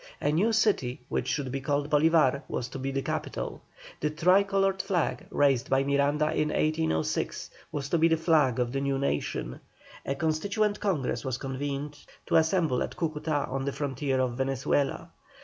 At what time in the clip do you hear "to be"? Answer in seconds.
2.69-2.89, 7.89-8.07